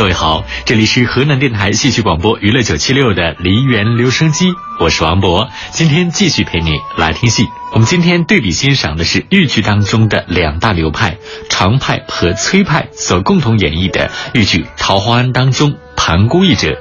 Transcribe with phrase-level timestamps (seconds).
[0.00, 4.46] 各位好，这里是河南电台戏曲广播娱乐九七六的梨园留声机，
[4.78, 7.44] 我是王博，今天继续陪你来听戏。
[7.74, 11.18] 我们今天对比欣赏的是豫剧当中的两大流派
[11.50, 16.68] 常派和崔派所共同演绎的豫剧《桃花庵》当中盘姑一者。《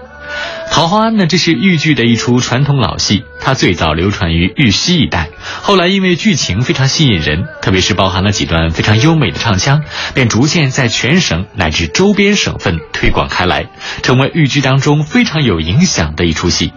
[0.71, 5.29] 桃花庵》呢，这是豫剧的一出传统老戏，它最早流传于豫西一带，
[5.61, 13.65] 后来因为剧情非常吸引人，特别是包含了几段非常优美的唱腔，便逐渐在全省乃至周边省份推广开来，
[14.03, 16.71] 成为豫剧当中非常有影响的一出戏。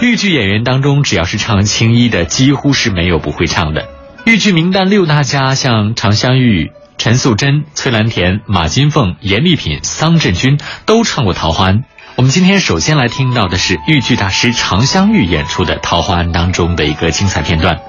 [0.00, 3.88] 豫剧演员当中，只要是唱青衣的，几乎是没有不会唱的。
[4.24, 11.78] 豫剧名旦六大家，像常香玉、陈素贞、崔兰田、马金凤、严丽品、桑振军，都唱过《桃花庵》。
[12.16, 17.80] 我们今天首先来听到的是豫剧大师常香玉演出的《桃花庵》当中的一个精彩片段。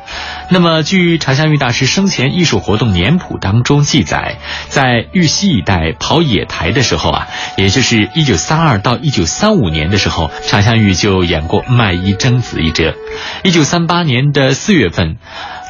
[0.50, 12.96] 那么，据常香玉大师生前艺术活动年谱当中记载，在豫西一带跑野台的时候啊，也就是一九三二到一九三五年的时候，常香玉就演过卖衣征子一折。
[13.44, 15.18] 一九三八年的四月份，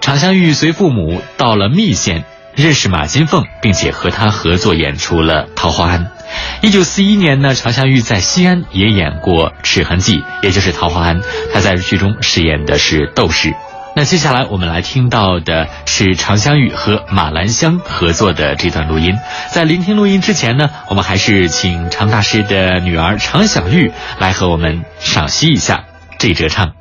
[0.01, 2.23] 常香玉随父母到了密县，
[2.55, 6.05] 认识马金凤，并且和他合作演出了《桃花庵》。
[6.61, 11.21] 一九四一年呢，常香玉在西安也演过《齿痕记》，也就是《桃花庵》，
[11.53, 13.53] 她在剧中饰演的是窦氏。
[13.97, 19.17] 那接下来我们来听到的是常香玉和马兰香合作的这段录音。
[19.51, 25.85] 在聆听录音之前呢，我们还是请常大师的女儿常小玉来和我们赏析一下
[26.19, 26.71] 这折唱。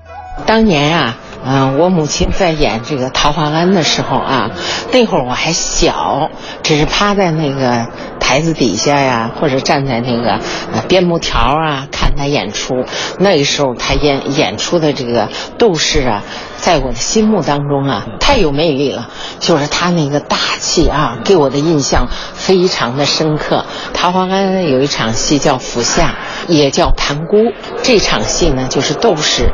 [0.46, 1.16] 当年啊。
[1.46, 4.50] 嗯，我母亲在演这个《桃花庵》的时候啊，
[4.92, 6.30] 那会儿我还小，
[6.62, 7.86] 只是趴在那个
[8.18, 10.40] 台子底下呀，或者站在那个
[10.88, 12.74] 边木条啊看她演出。
[13.18, 15.28] 那个时候她演演出的这个
[15.58, 16.22] 斗士啊，
[16.56, 19.10] 在我的心目当中啊，太有魅力了。
[19.38, 23.66] 就是她那个大气啊，给我的印象非常的深刻。
[23.94, 26.14] 《桃花庵》有一场戏叫府下，
[26.48, 27.36] 也叫盘姑。
[27.82, 29.52] 这场戏呢，就是斗士。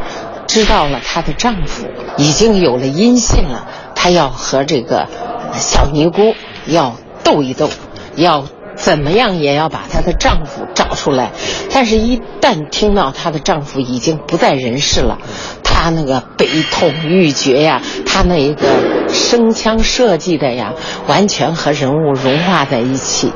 [0.50, 5.06] 知道了，她的丈夫已经有了音信了，她要和这个
[5.54, 6.34] 小尼姑
[6.66, 7.70] 要斗一斗，
[8.16, 8.44] 要
[8.75, 11.30] 怎么样也要把她的丈夫找出来。
[11.72, 15.19] 但是，一旦听到她的丈夫已经不在人世了，
[15.62, 18.66] 她那个悲痛欲绝呀，她那一个
[19.12, 20.75] 声腔设计的呀，
[21.06, 23.32] 完全和人物融化在一起，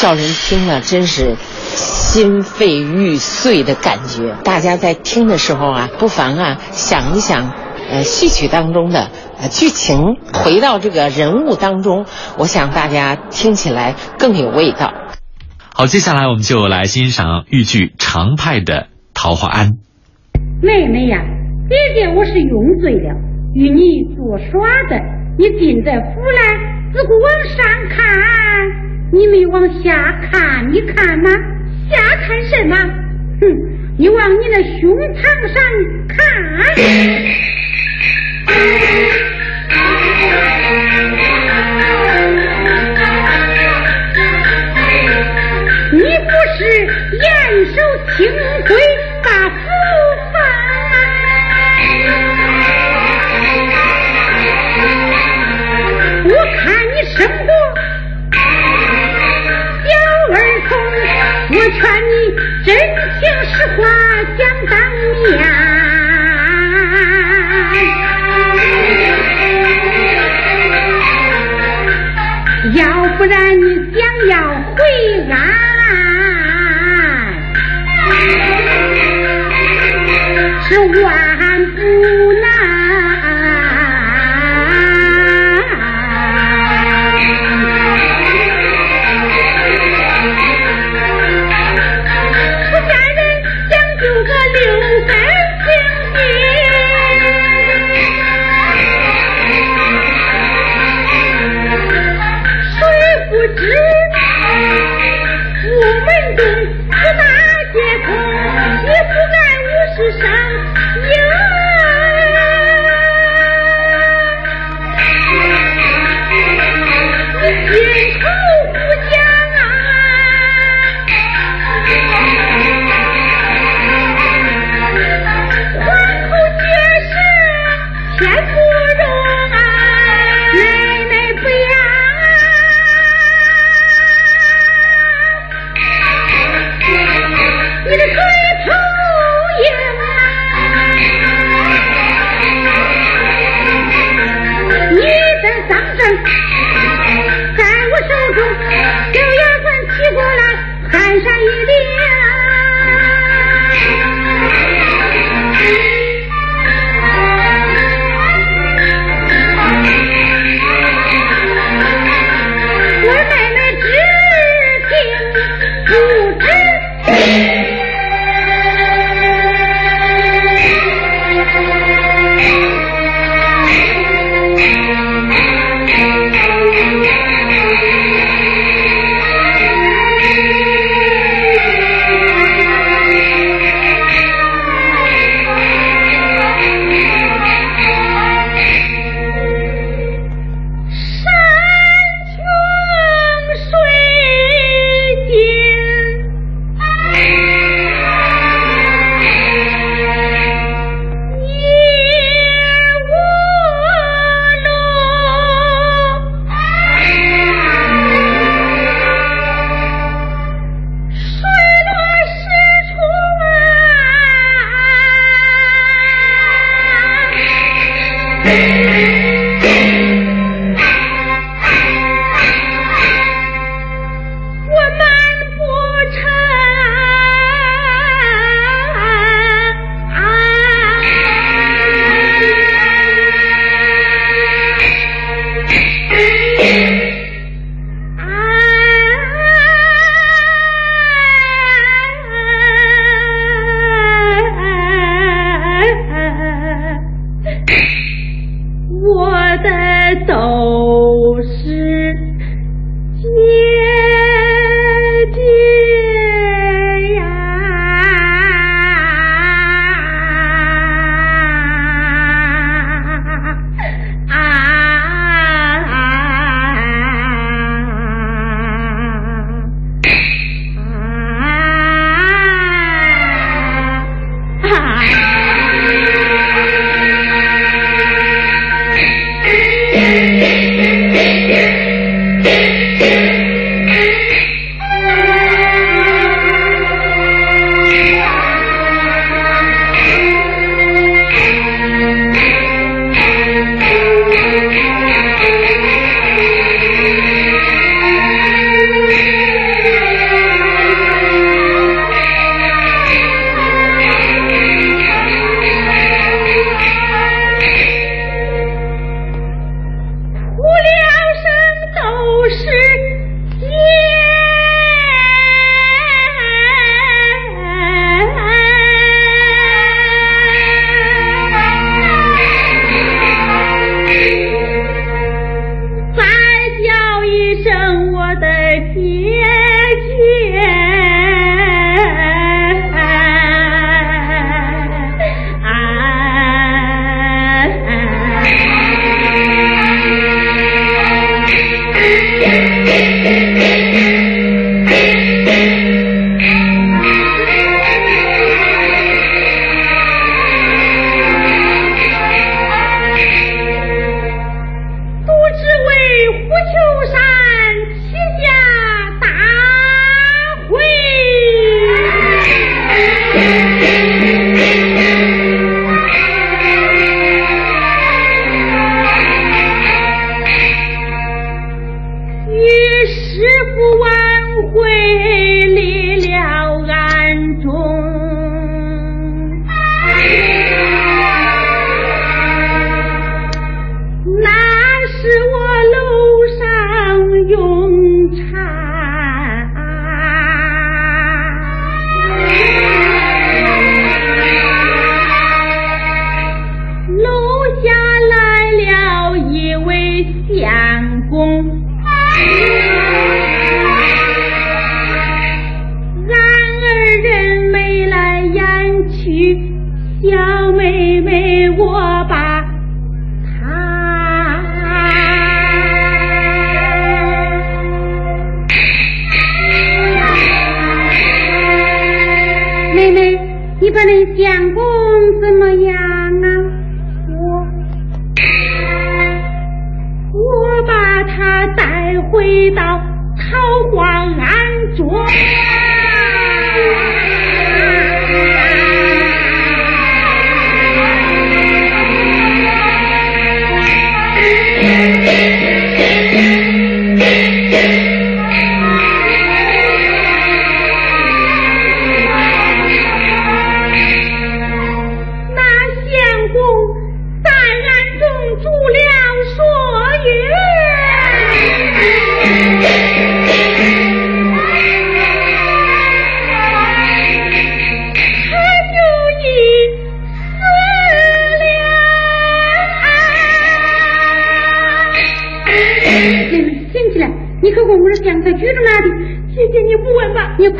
[0.00, 1.36] 叫人听了真是。
[2.08, 7.52] 心肺欲碎的感觉，大家在听的时候啊，不妨啊想一想，
[7.90, 12.06] 呃，戏曲当中的呃剧情，回到这个人物当中，
[12.38, 14.94] 我想大家听起来更有味道。
[15.74, 18.74] 好，接下来我们就来欣赏豫剧常派的
[19.12, 19.72] 《桃花庵》。
[20.62, 21.18] 妹妹呀，
[21.68, 23.14] 姐姐我是用醉了，
[23.54, 25.00] 与你作耍的，
[25.38, 26.40] 你进得府来，
[26.92, 27.96] 只顾往上看，
[29.12, 31.30] 你没往下看，你看吗？
[31.88, 32.76] 瞎看什么？
[33.40, 33.48] 哼！
[33.98, 35.60] 你往你的胸膛上
[36.08, 36.16] 看。
[45.90, 46.58] 你不是
[47.16, 47.26] 严
[47.66, 47.74] 守
[48.16, 48.18] 清
[48.68, 48.76] 规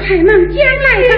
[0.08, 1.12] 吧，你快忙讲来吧。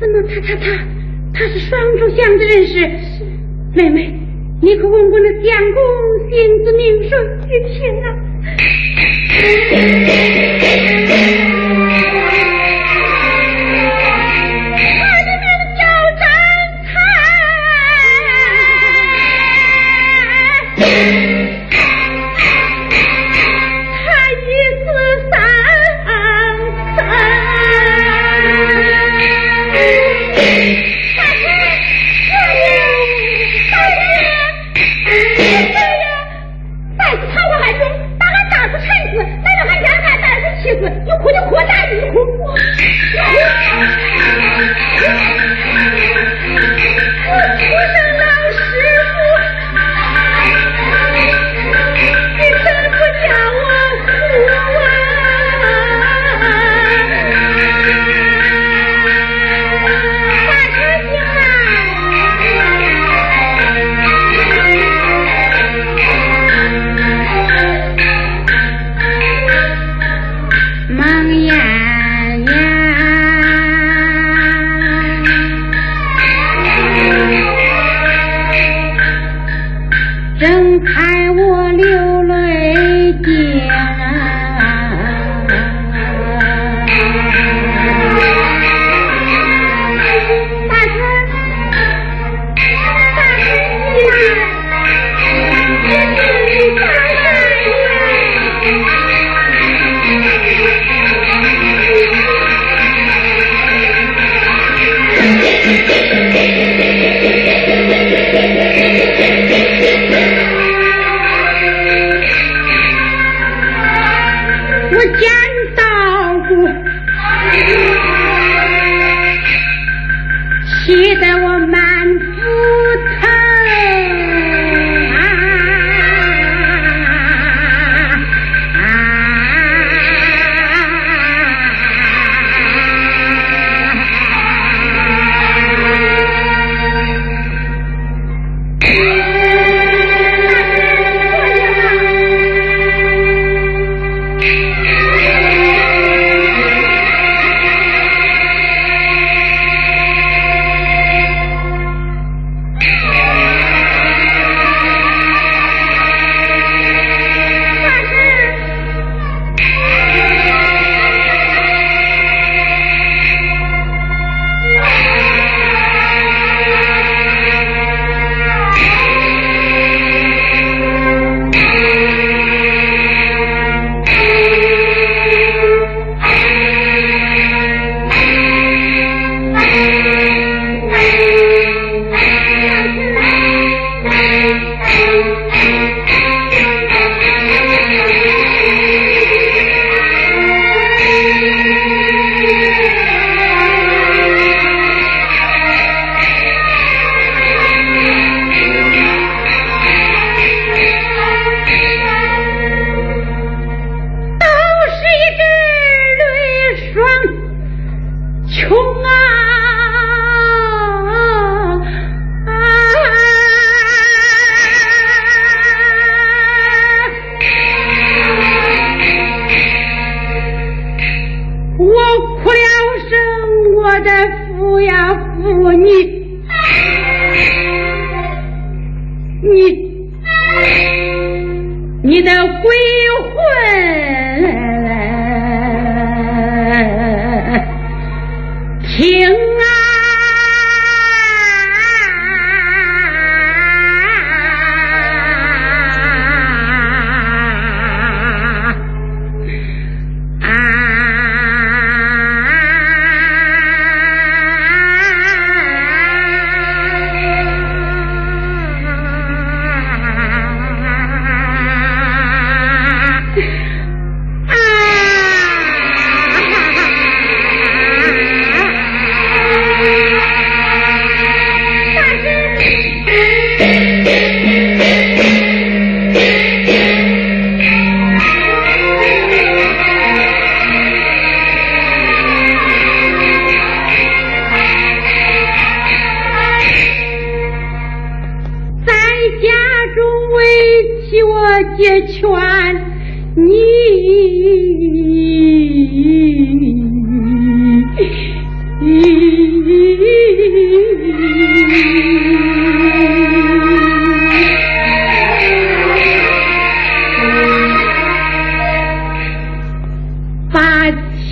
[0.00, 0.64] 怎么他他他
[1.34, 2.72] 他是双柱相的人士？
[3.74, 4.14] 妹妹，
[4.62, 5.82] 你可问问那相公
[6.30, 7.18] 姓字名谁？
[7.48, 8.00] 你听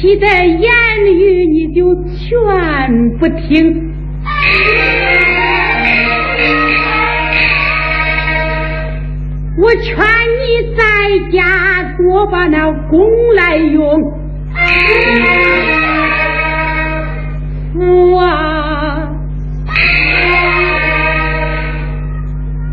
[0.07, 0.71] 你的言
[1.19, 3.93] 语你就全不听。
[9.59, 10.47] 我劝你
[10.77, 10.85] 在
[11.33, 11.43] 家
[11.99, 14.01] 多把那功来用，
[17.75, 19.11] 父啊！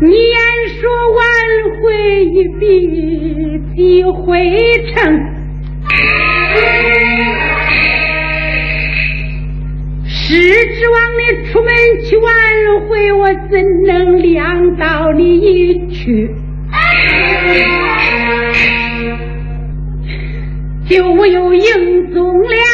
[0.00, 0.38] 你言
[0.78, 1.18] 说挽
[1.82, 1.82] 回
[2.26, 2.62] 一笔
[3.74, 4.22] 即会
[4.94, 5.02] 成，
[10.26, 11.20] 只指望你
[11.52, 11.68] 出门
[12.02, 12.32] 去挽
[12.88, 16.30] 回，我怎能量到你一去？
[20.88, 22.73] 就有影踪了。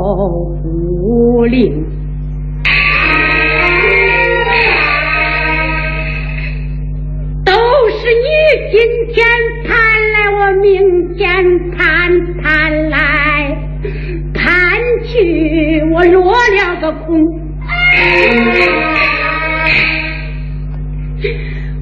[0.00, 1.84] 不令。
[7.44, 7.52] 都
[7.90, 8.28] 是你
[8.70, 8.78] 今
[9.12, 9.16] 天
[9.66, 9.76] 盼
[10.12, 10.66] 来，我明
[11.14, 11.24] 天
[11.70, 11.76] 盼
[12.40, 12.96] 盼来，
[14.34, 17.06] 盼去我落了个空。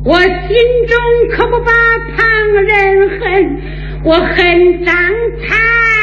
[0.04, 0.96] 我心中
[1.32, 1.70] 可不把
[2.16, 2.24] 旁
[2.64, 2.70] 人
[3.20, 3.24] 恨，
[4.04, 4.94] 我恨张
[5.42, 5.95] 才。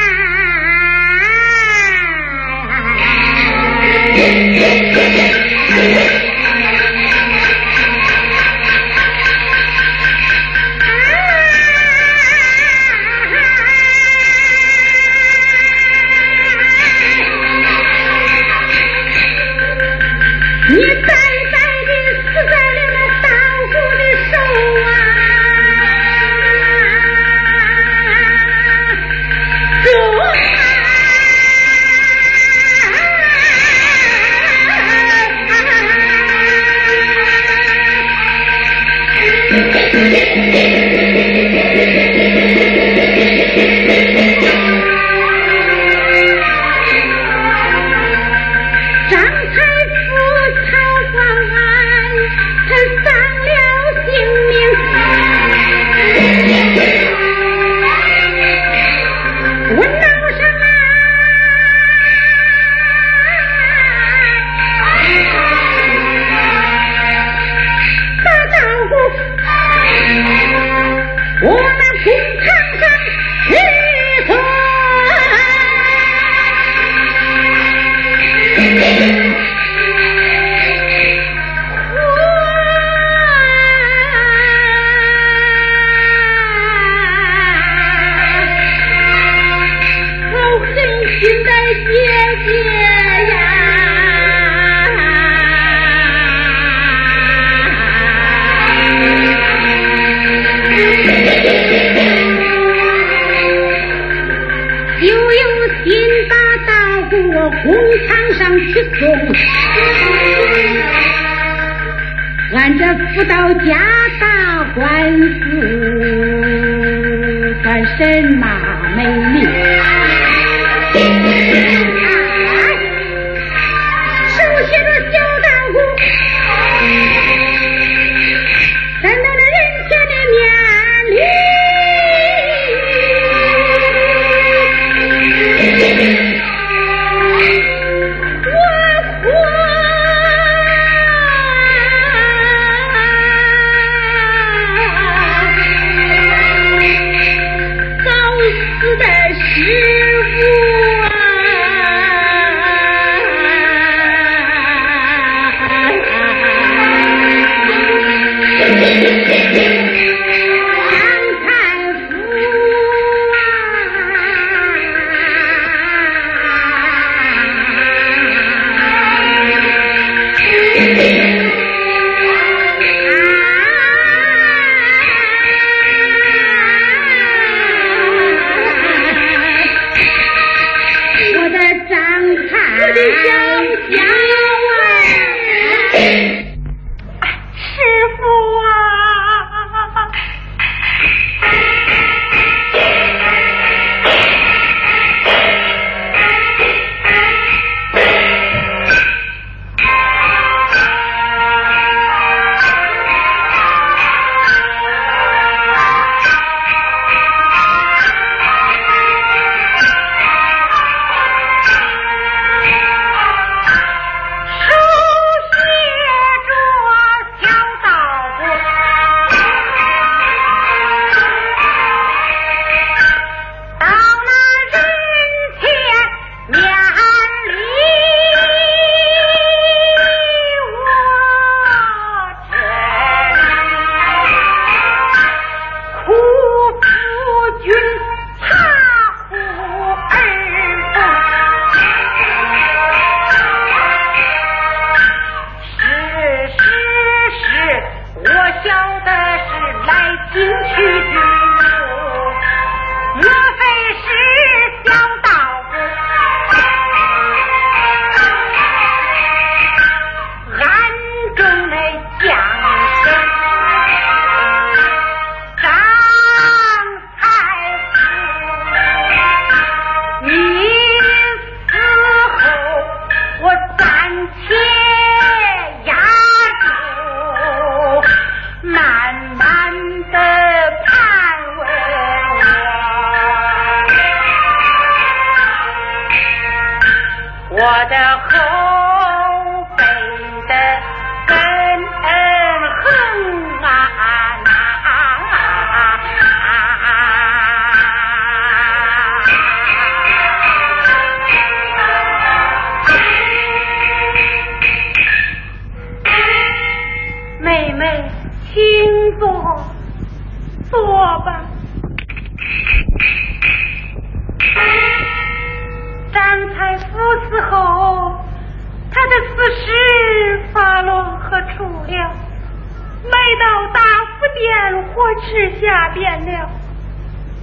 [324.75, 326.49] 我只下边了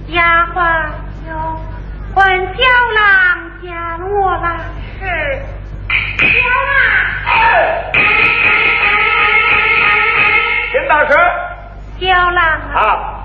[0.07, 0.89] 丫鬟
[1.29, 1.59] 哟
[2.13, 2.63] 换小
[2.95, 4.57] 郎家落了
[4.99, 5.05] 是
[6.17, 6.25] 小
[6.67, 6.73] 郎
[7.25, 7.91] 哎
[10.71, 11.17] 秦大婶
[11.99, 13.21] 小郎啊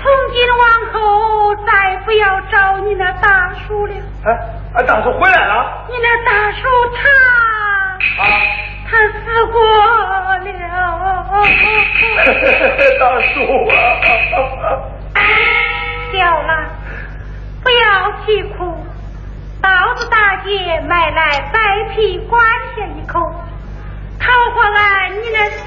[0.00, 5.86] 从今往后再不要找你那大叔了哎俺大叔回来了。
[5.88, 8.63] 你那大叔他啊。
[8.86, 9.14] 他死
[9.46, 10.38] 过了，
[13.00, 13.70] 大叔啊！
[16.12, 16.68] 小兰，
[17.62, 18.76] 不要啼哭，
[19.62, 21.58] 包子大姐买来白
[21.94, 22.38] 皮瓜
[22.74, 23.18] 子一颗。
[24.20, 25.64] 桃花庵，你那小。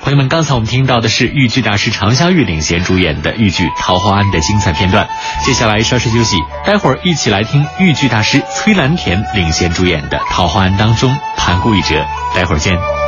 [0.00, 5.06] 朋友们，刚才我们听到的是豫剧大师常香玉领衔主演的豫剧《桃花庵》的精彩片段。
[5.44, 12.06] 接下来稍事休息，待会儿一起来听豫剧大师崔兰田领衔主演的《桃花庵》当中盘古一折。
[12.34, 13.07] 待会儿见。